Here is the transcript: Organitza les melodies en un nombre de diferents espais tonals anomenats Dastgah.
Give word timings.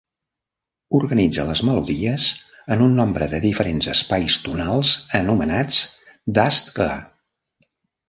Organitza 0.99 1.45
les 1.49 1.61
melodies 1.67 2.25
en 2.77 2.83
un 2.87 2.97
nombre 3.01 3.29
de 3.35 3.43
diferents 3.45 3.91
espais 3.95 4.41
tonals 4.49 4.97
anomenats 5.23 5.81
Dastgah. 6.41 6.93